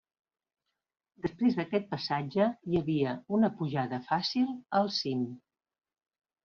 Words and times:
Després 1.25 1.59
d'aquest 1.59 1.85
passatge 1.93 2.47
hi 2.71 2.81
havia 2.81 3.15
una 3.39 3.53
pujada 3.61 4.03
fàcil 4.11 4.53
al 4.81 4.95
cim. 5.01 5.27